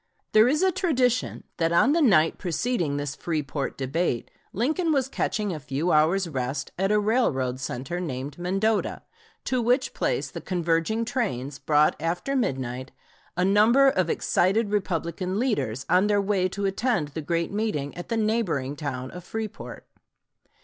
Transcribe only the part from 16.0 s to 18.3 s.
their way to attend the great meeting at the